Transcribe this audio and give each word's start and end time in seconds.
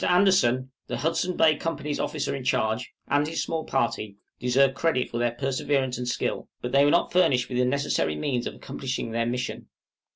Anderson, 0.03 0.71
the 0.87 0.97
Hudson 0.97 1.37
Bay 1.37 1.55
Company's 1.55 1.99
officer 1.99 2.35
in 2.35 2.43
charge, 2.43 2.91
and 3.07 3.27
his 3.27 3.43
small 3.43 3.63
party, 3.65 4.17
deserve 4.39 4.73
credit 4.73 5.11
for 5.11 5.19
their 5.19 5.29
perseverance 5.33 5.95
and 5.99 6.07
skill; 6.07 6.49
but 6.59 6.71
they 6.71 6.83
were 6.83 6.89
not 6.89 7.13
furnished 7.13 7.49
with 7.49 7.59
the 7.59 7.65
necessary 7.65 8.15
means 8.15 8.47
of 8.47 8.55
accomplishing 8.55 9.11
their 9.11 9.27
mission. 9.27 9.67